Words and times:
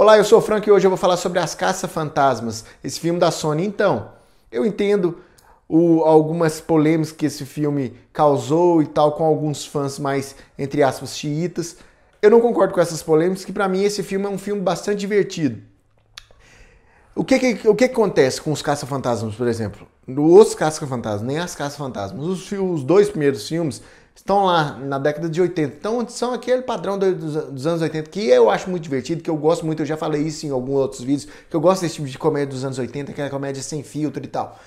Olá, 0.00 0.16
eu 0.16 0.22
sou 0.22 0.38
o 0.38 0.40
Frank 0.40 0.64
e 0.68 0.70
hoje 0.70 0.86
eu 0.86 0.90
vou 0.92 0.96
falar 0.96 1.16
sobre 1.16 1.40
As 1.40 1.56
Caça-Fantasmas, 1.56 2.64
esse 2.84 3.00
filme 3.00 3.18
da 3.18 3.32
Sony. 3.32 3.66
Então, 3.66 4.12
eu 4.48 4.64
entendo 4.64 5.18
o, 5.68 6.04
algumas 6.04 6.60
polêmicas 6.60 7.10
que 7.10 7.26
esse 7.26 7.44
filme 7.44 7.96
causou 8.12 8.80
e 8.80 8.86
tal, 8.86 9.10
com 9.16 9.24
alguns 9.24 9.66
fãs 9.66 9.98
mais, 9.98 10.36
entre 10.56 10.84
aspas, 10.84 11.16
xiitas. 11.16 11.78
Eu 12.22 12.30
não 12.30 12.40
concordo 12.40 12.72
com 12.72 12.80
essas 12.80 13.02
polêmicas, 13.02 13.44
que 13.44 13.52
para 13.52 13.66
mim 13.66 13.82
esse 13.82 14.04
filme 14.04 14.24
é 14.24 14.28
um 14.28 14.38
filme 14.38 14.62
bastante 14.62 15.00
divertido. 15.00 15.60
O 17.12 17.24
que, 17.24 17.36
que, 17.36 17.68
o 17.68 17.74
que, 17.74 17.88
que 17.88 17.92
acontece 17.92 18.40
com 18.40 18.52
os 18.52 18.62
Caça-Fantasmas, 18.62 19.34
por 19.34 19.48
exemplo? 19.48 19.84
Os 20.06 20.54
Caça-Fantasmas, 20.54 21.22
nem 21.22 21.40
as 21.40 21.56
Caça-Fantasmas. 21.56 22.24
Os, 22.24 22.52
os 22.52 22.84
dois 22.84 23.08
primeiros 23.08 23.48
filmes 23.48 23.82
estão 24.18 24.44
lá 24.44 24.76
na 24.78 24.98
década 24.98 25.28
de 25.28 25.40
80. 25.40 25.76
Então 25.78 26.06
são 26.08 26.34
aquele 26.34 26.62
padrão 26.62 26.98
dos, 26.98 27.66
anos 27.66 27.80
80 27.80 28.10
que 28.10 28.26
eu 28.26 28.50
acho 28.50 28.68
muito 28.68 28.82
divertido, 28.82 29.22
que 29.22 29.30
eu 29.30 29.36
gosto 29.36 29.64
muito, 29.64 29.82
eu 29.82 29.86
já 29.86 29.96
falei 29.96 30.22
isso 30.22 30.44
em 30.44 30.50
alguns 30.50 30.76
outros 30.76 31.02
vídeos, 31.02 31.28
que 31.48 31.54
eu 31.54 31.60
gosto 31.60 31.82
desse 31.82 31.94
tipo 31.94 32.08
de 32.08 32.18
comédia 32.18 32.48
dos 32.48 32.64
anos 32.64 32.78
80, 32.78 33.12
que 33.12 33.22
é 33.22 33.28
comédia 33.28 33.62
sem 33.62 33.82
filtro 33.82 34.22
e 34.22 34.26
tal. 34.26 34.58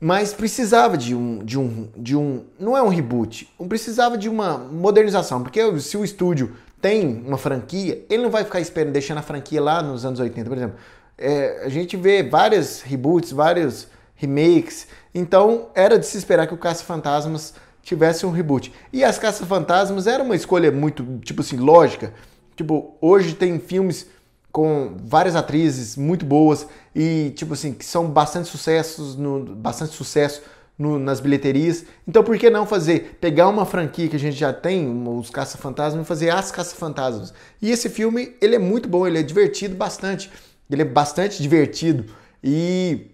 Mas 0.00 0.32
precisava 0.32 0.96
de 0.96 1.14
um, 1.14 1.44
de 1.44 1.58
um, 1.58 1.88
de 1.96 2.16
um, 2.16 2.44
não 2.58 2.76
é 2.76 2.82
um 2.82 2.88
reboot, 2.88 3.48
precisava 3.68 4.16
de 4.16 4.28
uma 4.28 4.58
modernização, 4.58 5.42
porque 5.42 5.78
se 5.78 5.96
o 5.96 6.04
estúdio 6.04 6.56
tem 6.80 7.22
uma 7.24 7.38
franquia, 7.38 8.04
ele 8.10 8.22
não 8.22 8.30
vai 8.30 8.44
ficar 8.44 8.60
esperando, 8.60 8.92
deixando 8.92 9.18
a 9.18 9.22
franquia 9.22 9.62
lá 9.62 9.82
nos 9.82 10.04
anos 10.04 10.18
80, 10.18 10.48
por 10.48 10.56
exemplo. 10.56 10.76
É, 11.16 11.62
a 11.64 11.68
gente 11.68 11.96
vê 11.96 12.22
vários 12.22 12.80
reboots, 12.80 13.30
vários 13.30 13.86
remakes, 14.16 14.88
então 15.14 15.68
era 15.74 15.98
de 15.98 16.06
se 16.06 16.16
esperar 16.16 16.46
que 16.46 16.54
o 16.54 16.58
Caça 16.58 16.82
Fantasmas 16.82 17.54
tivesse 17.82 18.24
um 18.24 18.30
reboot. 18.30 18.72
E 18.92 19.04
As 19.04 19.18
Caça-Fantasmas 19.18 20.06
era 20.06 20.22
uma 20.22 20.36
escolha 20.36 20.70
muito, 20.70 21.04
tipo 21.24 21.40
assim, 21.40 21.56
lógica. 21.56 22.14
Tipo, 22.56 22.96
hoje 23.00 23.34
tem 23.34 23.58
filmes 23.58 24.06
com 24.50 24.96
várias 25.02 25.34
atrizes 25.34 25.96
muito 25.96 26.26
boas 26.26 26.66
e, 26.94 27.32
tipo 27.34 27.54
assim, 27.54 27.72
que 27.72 27.84
são 27.84 28.08
bastante 28.08 28.48
sucessos, 28.48 29.16
no, 29.16 29.56
bastante 29.56 29.94
sucesso 29.94 30.42
no, 30.78 30.98
nas 30.98 31.20
bilheterias. 31.20 31.84
Então, 32.06 32.22
por 32.22 32.36
que 32.36 32.50
não 32.50 32.66
fazer, 32.66 33.16
pegar 33.20 33.48
uma 33.48 33.64
franquia 33.64 34.08
que 34.08 34.16
a 34.16 34.18
gente 34.18 34.36
já 34.36 34.52
tem, 34.52 34.86
os 35.08 35.30
Caça-Fantasmas, 35.30 36.04
e 36.04 36.06
fazer 36.06 36.30
As 36.30 36.50
Caça-Fantasmas? 36.50 37.32
E 37.60 37.70
esse 37.70 37.88
filme, 37.88 38.36
ele 38.40 38.54
é 38.54 38.58
muito 38.58 38.88
bom, 38.88 39.06
ele 39.06 39.18
é 39.18 39.22
divertido 39.22 39.74
bastante. 39.74 40.30
Ele 40.70 40.82
é 40.82 40.86
bastante 40.86 41.42
divertido 41.42 42.06
e 42.42 43.11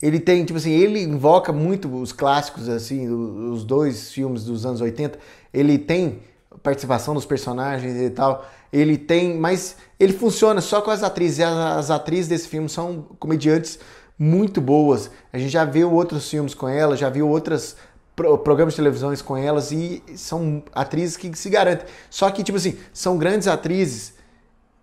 ele 0.00 0.20
tem, 0.20 0.44
tipo 0.44 0.58
assim, 0.58 0.72
ele 0.72 1.02
invoca 1.02 1.52
muito 1.52 1.94
os 2.00 2.12
clássicos, 2.12 2.68
assim, 2.68 3.08
os 3.08 3.64
dois 3.64 4.12
filmes 4.12 4.44
dos 4.44 4.66
anos 4.66 4.80
80. 4.80 5.18
Ele 5.52 5.78
tem 5.78 6.20
participação 6.62 7.14
dos 7.14 7.24
personagens 7.24 7.96
e 7.96 8.10
tal. 8.10 8.46
Ele 8.72 8.98
tem, 8.98 9.38
mas 9.38 9.76
ele 9.98 10.12
funciona 10.12 10.60
só 10.60 10.82
com 10.82 10.90
as 10.90 11.02
atrizes. 11.02 11.38
E 11.38 11.42
as, 11.42 11.90
atrizes 11.90 12.28
desse 12.28 12.48
filme 12.48 12.68
são 12.68 13.06
comediantes 13.18 13.78
muito 14.18 14.60
boas. 14.60 15.10
A 15.32 15.38
gente 15.38 15.50
já 15.50 15.64
viu 15.64 15.90
outros 15.90 16.28
filmes 16.28 16.54
com 16.54 16.68
elas, 16.68 16.98
já 16.98 17.08
viu 17.08 17.26
outros 17.26 17.74
pro, 18.14 18.36
programas 18.36 18.74
de 18.74 18.76
televisões 18.76 19.22
com 19.22 19.34
elas 19.34 19.72
e 19.72 20.02
são 20.14 20.62
atrizes 20.74 21.16
que 21.16 21.34
se 21.38 21.48
garantem. 21.48 21.86
Só 22.10 22.30
que, 22.30 22.42
tipo 22.42 22.58
assim, 22.58 22.76
são 22.92 23.16
grandes 23.16 23.48
atrizes, 23.48 24.12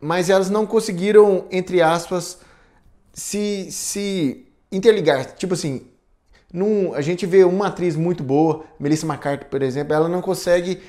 mas 0.01 0.27
elas 0.27 0.49
não 0.49 0.65
conseguiram, 0.65 1.45
entre 1.51 1.83
aspas, 1.83 2.39
se, 3.13 3.71
se 3.71 4.47
interligar. 4.73 5.25
Tipo 5.35 5.53
assim, 5.53 5.85
num, 6.51 6.93
a 6.93 7.01
gente 7.01 7.25
vê 7.25 7.43
uma 7.43 7.67
atriz 7.67 7.95
muito 7.95 8.23
boa, 8.23 8.63
Melissa 8.79 9.05
McCarthy, 9.05 9.45
por 9.45 9.61
exemplo, 9.61 9.93
ela 9.93 10.09
não 10.09 10.21
consegue 10.21 10.81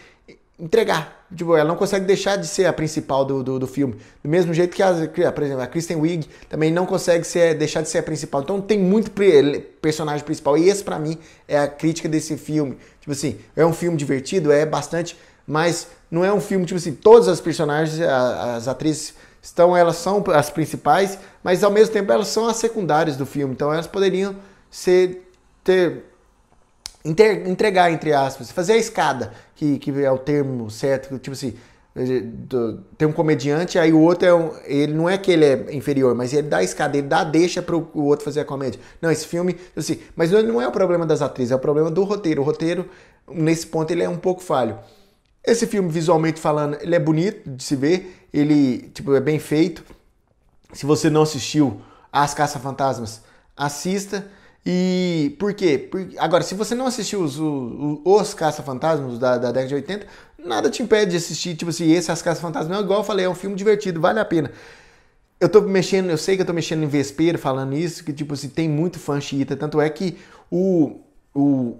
entregar. 0.58 1.26
Tipo, 1.34 1.56
ela 1.56 1.68
não 1.68 1.76
consegue 1.76 2.06
deixar 2.06 2.36
de 2.36 2.46
ser 2.46 2.66
a 2.66 2.72
principal 2.72 3.24
do, 3.24 3.42
do, 3.42 3.58
do 3.58 3.66
filme. 3.66 3.96
Do 4.22 4.28
mesmo 4.30 4.54
jeito 4.54 4.74
que, 4.74 4.82
a, 4.82 5.32
por 5.32 5.42
exemplo, 5.42 5.62
a 5.62 5.66
Kristen 5.66 5.96
Wiig 5.96 6.28
também 6.48 6.70
não 6.70 6.86
consegue 6.86 7.24
ser, 7.26 7.54
deixar 7.54 7.82
de 7.82 7.88
ser 7.88 7.98
a 7.98 8.02
principal. 8.02 8.42
Então 8.42 8.60
tem 8.60 8.78
muito 8.78 9.10
personagem 9.80 10.24
principal. 10.24 10.56
E 10.56 10.68
esse, 10.68 10.82
para 10.82 10.98
mim, 10.98 11.18
é 11.48 11.58
a 11.58 11.66
crítica 11.66 12.08
desse 12.08 12.36
filme. 12.36 12.78
Tipo 13.00 13.12
assim, 13.12 13.36
é 13.56 13.66
um 13.66 13.72
filme 13.72 13.96
divertido, 13.96 14.52
é 14.52 14.64
bastante, 14.64 15.16
mas 15.46 15.88
não 16.10 16.24
é 16.24 16.32
um 16.32 16.40
filme, 16.40 16.64
tipo 16.64 16.78
assim, 16.78 16.92
todas 16.92 17.26
as 17.26 17.40
personagens, 17.40 18.00
as 18.00 18.68
atrizes 18.68 19.14
estão, 19.44 19.76
elas 19.76 19.96
são 19.96 20.24
as 20.34 20.48
principais, 20.48 21.18
mas 21.42 21.62
ao 21.62 21.70
mesmo 21.70 21.92
tempo 21.92 22.10
elas 22.10 22.28
são 22.28 22.48
as 22.48 22.56
secundárias 22.56 23.16
do 23.16 23.26
filme. 23.26 23.52
Então 23.52 23.72
elas 23.72 23.86
poderiam 23.86 24.34
ser 24.70 25.30
ter 25.62 26.04
entregar 27.04 27.92
entre 27.92 28.14
aspas, 28.14 28.50
fazer 28.50 28.72
a 28.72 28.76
escada, 28.78 29.32
que, 29.54 29.78
que 29.78 30.02
é 30.02 30.10
o 30.10 30.16
termo 30.16 30.70
certo, 30.70 31.18
tipo 31.18 31.32
assim, 31.34 31.54
tem 32.96 33.06
um 33.06 33.12
comediante, 33.12 33.78
aí 33.78 33.92
o 33.92 34.00
outro 34.00 34.26
é 34.26 34.34
um, 34.34 34.50
ele 34.64 34.94
não 34.94 35.08
é 35.08 35.18
que 35.18 35.30
ele 35.30 35.44
é 35.44 35.66
inferior, 35.74 36.14
mas 36.14 36.32
ele 36.32 36.48
dá 36.48 36.56
a 36.56 36.62
escada, 36.62 36.96
ele 36.96 37.06
dá 37.06 37.20
a 37.20 37.24
deixa 37.24 37.60
para 37.60 37.76
o 37.76 38.04
outro 38.04 38.24
fazer 38.24 38.40
a 38.40 38.44
comédia. 38.44 38.80
Não, 39.02 39.10
esse 39.10 39.26
filme, 39.26 39.56
assim, 39.76 40.00
mas 40.16 40.30
não 40.30 40.60
é 40.62 40.66
o 40.66 40.72
problema 40.72 41.04
das 41.04 41.20
atrizes, 41.20 41.52
é 41.52 41.54
o 41.54 41.58
problema 41.58 41.90
do 41.90 42.02
roteiro. 42.02 42.40
O 42.40 42.44
roteiro, 42.44 42.88
nesse 43.30 43.66
ponto, 43.66 43.90
ele 43.90 44.02
é 44.02 44.08
um 44.08 44.16
pouco 44.16 44.42
falho. 44.42 44.78
Esse 45.46 45.66
filme, 45.66 45.90
visualmente 45.90 46.40
falando, 46.40 46.78
ele 46.80 46.94
é 46.94 46.98
bonito 46.98 47.50
de 47.50 47.62
se 47.62 47.76
ver, 47.76 48.26
ele 48.32 48.90
tipo, 48.94 49.14
é 49.14 49.20
bem 49.20 49.38
feito. 49.38 49.84
Se 50.72 50.86
você 50.86 51.10
não 51.10 51.22
assistiu 51.22 51.80
As 52.10 52.32
Caça-Fantasmas, 52.32 53.22
assista. 53.56 54.26
E 54.64 55.36
por 55.38 55.52
quê? 55.52 55.76
Porque, 55.76 56.18
agora, 56.18 56.42
se 56.42 56.54
você 56.54 56.74
não 56.74 56.86
assistiu 56.86 57.22
os, 57.22 57.38
os, 57.38 58.00
os 58.02 58.34
Caça-Fantasmas 58.34 59.18
da, 59.18 59.36
da 59.36 59.52
década 59.52 59.68
de 59.68 59.74
80, 59.74 60.06
nada 60.38 60.70
te 60.70 60.82
impede 60.82 61.10
de 61.10 61.18
assistir. 61.18 61.54
Tipo 61.54 61.70
assim, 61.70 61.92
esse 61.92 62.10
As 62.10 62.22
Caça-Fantasmas, 62.22 62.80
igual 62.80 63.00
eu 63.00 63.04
falei, 63.04 63.26
é 63.26 63.28
um 63.28 63.34
filme 63.34 63.54
divertido, 63.54 64.00
vale 64.00 64.20
a 64.20 64.24
pena. 64.24 64.50
Eu 65.38 65.48
tô 65.50 65.60
mexendo, 65.60 66.08
eu 66.08 66.16
sei 66.16 66.36
que 66.36 66.42
eu 66.42 66.46
tô 66.46 66.54
mexendo 66.54 66.84
em 66.84 66.88
vespeiro 66.88 67.38
falando 67.38 67.74
isso, 67.74 68.02
que 68.02 68.14
tipo 68.14 68.32
assim, 68.32 68.48
tem 68.48 68.66
muito 68.66 68.98
fã 68.98 69.20
xiita, 69.20 69.54
tanto 69.54 69.78
é 69.78 69.90
que 69.90 70.16
o, 70.50 71.00
o, 71.34 71.76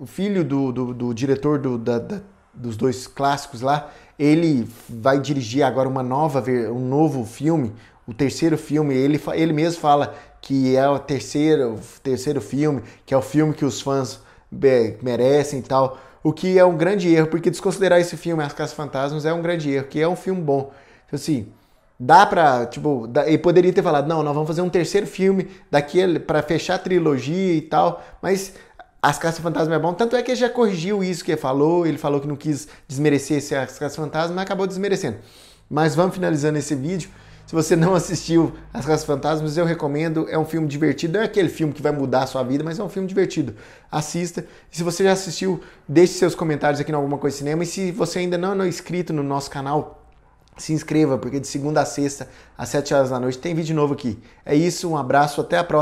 o 0.00 0.06
filho 0.06 0.42
do, 0.42 0.72
do, 0.72 0.94
do 0.94 1.12
diretor 1.12 1.58
do, 1.58 1.76
da, 1.76 1.98
da 1.98 2.22
dos 2.54 2.76
dois 2.76 3.06
clássicos 3.06 3.60
lá, 3.60 3.90
ele 4.18 4.68
vai 4.88 5.18
dirigir 5.18 5.62
agora 5.62 5.88
uma 5.88 6.02
nova, 6.02 6.42
um 6.70 6.86
novo 6.86 7.24
filme, 7.24 7.72
o 8.06 8.12
terceiro 8.12 8.58
filme. 8.58 8.94
Ele, 8.94 9.20
ele 9.34 9.52
mesmo 9.52 9.80
fala 9.80 10.14
que 10.40 10.76
é 10.76 10.88
o 10.88 10.98
terceiro, 10.98 11.78
terceiro 12.02 12.40
filme, 12.40 12.82
que 13.06 13.14
é 13.14 13.16
o 13.16 13.22
filme 13.22 13.54
que 13.54 13.64
os 13.64 13.80
fãs 13.80 14.20
merecem 15.02 15.60
e 15.60 15.62
tal. 15.62 15.98
O 16.22 16.32
que 16.32 16.58
é 16.58 16.64
um 16.64 16.76
grande 16.76 17.12
erro, 17.12 17.28
porque 17.28 17.50
desconsiderar 17.50 18.00
esse 18.00 18.16
filme, 18.16 18.42
As 18.42 18.52
Casas 18.52 18.74
Fantasmas, 18.74 19.24
é 19.24 19.32
um 19.32 19.42
grande 19.42 19.70
erro, 19.70 19.86
que 19.86 20.00
é 20.00 20.06
um 20.06 20.14
filme 20.14 20.40
bom. 20.40 20.72
Então, 21.06 21.16
assim, 21.16 21.48
dá 21.98 22.26
pra, 22.26 22.66
tipo, 22.66 23.06
dá, 23.08 23.26
ele 23.26 23.38
poderia 23.38 23.72
ter 23.72 23.82
falado, 23.82 24.06
não, 24.08 24.22
nós 24.22 24.34
vamos 24.34 24.48
fazer 24.48 24.62
um 24.62 24.68
terceiro 24.68 25.06
filme 25.06 25.48
daquele 25.70 26.18
para 26.18 26.42
fechar 26.42 26.74
a 26.74 26.78
trilogia 26.78 27.54
e 27.54 27.62
tal, 27.62 28.02
mas 28.20 28.54
as 29.02 29.18
Caças 29.18 29.40
Fantasma 29.40 29.74
é 29.74 29.78
bom, 29.80 29.92
tanto 29.92 30.14
é 30.14 30.22
que 30.22 30.30
ele 30.30 30.38
já 30.38 30.48
corrigiu 30.48 31.02
isso 31.02 31.24
que 31.24 31.32
ele 31.32 31.40
falou, 31.40 31.84
ele 31.84 31.98
falou 31.98 32.20
que 32.20 32.28
não 32.28 32.36
quis 32.36 32.68
desmerecer 32.86 33.38
esse 33.38 33.52
As 33.52 33.76
Caças 33.76 33.96
Fantasma, 33.96 34.36
mas 34.36 34.44
acabou 34.44 34.64
desmerecendo. 34.64 35.16
Mas 35.68 35.96
vamos 35.96 36.14
finalizando 36.14 36.56
esse 36.56 36.72
vídeo. 36.76 37.10
Se 37.44 37.52
você 37.52 37.74
não 37.74 37.96
assistiu 37.96 38.52
As 38.72 38.86
Caças 38.86 39.04
Fantasmas, 39.04 39.56
eu 39.56 39.64
recomendo. 39.64 40.28
É 40.30 40.38
um 40.38 40.44
filme 40.44 40.68
divertido. 40.68 41.14
Não 41.14 41.20
é 41.20 41.24
aquele 41.24 41.48
filme 41.48 41.72
que 41.72 41.82
vai 41.82 41.90
mudar 41.90 42.22
a 42.22 42.26
sua 42.28 42.44
vida, 42.44 42.62
mas 42.62 42.78
é 42.78 42.84
um 42.84 42.88
filme 42.88 43.08
divertido. 43.08 43.56
Assista. 43.90 44.46
E 44.70 44.76
se 44.76 44.84
você 44.84 45.02
já 45.02 45.12
assistiu, 45.12 45.60
deixe 45.88 46.12
seus 46.14 46.36
comentários 46.36 46.80
aqui 46.80 46.92
no 46.92 46.98
Alguma 46.98 47.18
Coisa 47.18 47.36
Cinema. 47.36 47.64
E 47.64 47.66
se 47.66 47.90
você 47.90 48.20
ainda 48.20 48.38
não 48.38 48.62
é 48.62 48.68
inscrito 48.68 49.12
no 49.12 49.24
nosso 49.24 49.50
canal, 49.50 50.06
se 50.56 50.72
inscreva, 50.72 51.18
porque 51.18 51.40
de 51.40 51.46
segunda 51.46 51.80
a 51.80 51.84
sexta, 51.84 52.28
às 52.56 52.68
7 52.68 52.94
horas 52.94 53.10
da 53.10 53.18
noite, 53.18 53.38
tem 53.38 53.54
vídeo 53.54 53.74
novo 53.74 53.94
aqui. 53.94 54.22
É 54.44 54.54
isso, 54.54 54.88
um 54.88 54.96
abraço, 54.96 55.40
até 55.40 55.58
a 55.58 55.64
próxima. 55.64 55.80